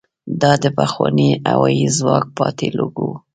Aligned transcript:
دا 0.41 0.51
د 0.63 0.65
پخواني 0.77 1.29
هوايي 1.49 1.85
ځواک 1.97 2.25
پاتې 2.37 2.67
لوګو 2.77 3.05
وه. 3.09 3.17